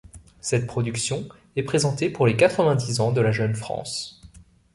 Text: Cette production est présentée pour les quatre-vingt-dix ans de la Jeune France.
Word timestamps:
Cette 0.39 0.65
production 0.65 1.29
est 1.55 1.61
présentée 1.61 2.09
pour 2.09 2.25
les 2.25 2.35
quatre-vingt-dix 2.35 3.01
ans 3.01 3.11
de 3.11 3.21
la 3.21 3.31
Jeune 3.31 3.53
France. 3.53 4.19